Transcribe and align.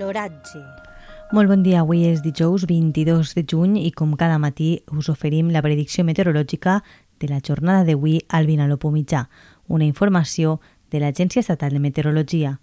L'oratge. 0.00 0.60
Molt 1.36 1.50
bon 1.52 1.60
dia, 1.62 1.82
avui 1.84 2.06
és 2.08 2.22
dijous 2.24 2.64
22 2.66 3.34
de 3.36 3.44
juny 3.44 3.76
i 3.82 3.90
com 3.92 4.16
cada 4.16 4.38
matí 4.40 4.80
us 4.96 5.10
oferim 5.12 5.50
la 5.52 5.60
predicció 5.62 6.06
meteorològica 6.08 6.80
de 7.20 7.28
la 7.28 7.42
jornada 7.44 7.84
d'avui 7.84 8.16
al 8.28 8.48
Vinalopó 8.48 8.90
mitjà, 8.94 9.26
una 9.68 9.84
informació 9.84 10.56
de 10.90 11.02
l'Agència 11.02 11.44
Estatal 11.44 11.76
de 11.76 11.82
Meteorologia. 11.84 12.56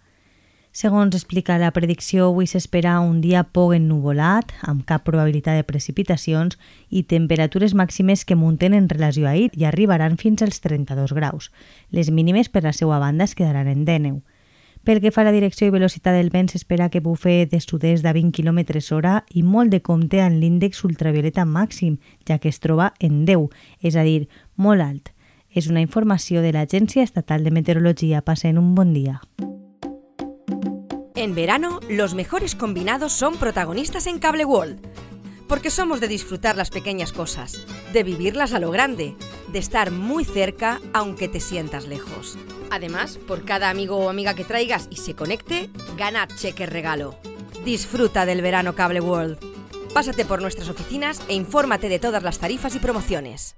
Segons 0.78 1.16
explica 1.16 1.60
la 1.62 1.72
predicció, 1.74 2.28
avui 2.28 2.50
s'espera 2.50 3.00
un 3.00 3.22
dia 3.22 3.44
poc 3.56 3.76
ennuvolat, 3.78 4.52
amb 4.62 4.84
cap 4.90 5.06
probabilitat 5.06 5.58
de 5.58 5.66
precipitacions 5.66 6.58
i 6.90 7.04
temperatures 7.04 7.74
màximes 7.78 8.26
que 8.26 8.36
munten 8.36 8.74
en 8.74 8.90
relació 8.90 9.30
a 9.30 9.36
ahir 9.38 9.52
i 9.54 9.66
arribaran 9.66 10.18
fins 10.18 10.42
als 10.42 10.60
32 10.66 11.14
graus. 11.14 11.52
Les 11.92 12.10
mínimes, 12.10 12.50
per 12.50 12.66
la 12.66 12.74
seva 12.74 13.00
banda, 13.00 13.30
es 13.30 13.38
quedaran 13.38 13.70
en 13.70 13.86
10. 13.86 14.20
Pel 14.88 15.02
que 15.04 15.12
fa 15.12 15.20
a 15.20 15.28
la 15.28 15.34
direcció 15.36 15.68
i 15.68 15.72
velocitat 15.74 16.16
del 16.16 16.30
vent, 16.32 16.48
s'espera 16.48 16.86
que 16.88 17.02
bufe 17.04 17.42
de 17.52 17.60
sud-est 17.60 18.06
de 18.06 18.12
20 18.16 18.32
km 18.32 18.62
hora 18.96 19.18
i 19.36 19.42
molt 19.44 19.74
de 19.74 19.82
compte 19.84 20.22
en 20.24 20.38
l'índex 20.40 20.86
ultravioleta 20.88 21.44
màxim, 21.44 21.98
ja 22.24 22.38
que 22.40 22.48
es 22.48 22.62
troba 22.64 22.94
en 23.04 23.26
10, 23.28 23.50
és 23.84 23.98
a 24.00 24.06
dir, 24.08 24.30
molt 24.56 24.80
alt. 24.80 25.12
És 25.52 25.68
una 25.68 25.84
informació 25.84 26.40
de 26.40 26.54
l'Agència 26.56 27.04
Estatal 27.04 27.44
de 27.44 27.52
Meteorologia. 27.52 28.22
Passen 28.24 28.58
un 28.58 28.76
bon 28.76 28.94
dia. 28.94 29.20
En 31.16 31.36
verano, 31.36 31.82
los 31.90 32.16
mejores 32.16 32.56
combinados 32.56 33.12
son 33.12 33.36
protagonistas 33.36 34.08
en 34.08 34.20
Cable 34.20 34.46
World. 34.46 34.80
Porque 35.50 35.70
somos 35.70 36.00
de 36.00 36.08
disfrutar 36.08 36.56
las 36.56 36.70
pequeñas 36.70 37.12
cosas, 37.12 37.60
de 37.92 38.04
vivirlas 38.04 38.54
a 38.54 38.60
lo 38.60 38.72
grande, 38.72 39.18
de 39.48 39.60
estar 39.60 39.92
muy 39.92 40.26
cerca 40.26 40.80
aunque 40.94 41.28
te 41.28 41.40
sientas 41.40 41.88
lejos. 41.88 42.38
Además, 42.70 43.18
por 43.28 43.46
cada 43.46 43.70
amigo 43.70 43.98
o 43.98 44.10
amiga 44.10 44.34
que 44.34 44.44
traigas 44.44 44.88
y 44.90 44.98
se 44.98 45.16
conecte, 45.16 45.70
gana 45.98 46.28
cheque 46.28 46.66
regalo. 46.66 47.16
Disfruta 47.64 48.26
del 48.26 48.42
verano 48.42 48.76
Cable 48.76 49.02
World. 49.02 49.40
Pásate 49.94 50.26
por 50.26 50.42
nuestras 50.42 50.70
oficinas 50.70 51.22
e 51.28 51.34
infórmate 51.34 51.90
de 51.90 52.00
todas 52.00 52.24
las 52.24 52.40
tarifas 52.40 52.76
y 52.76 52.80
promociones. 52.80 53.56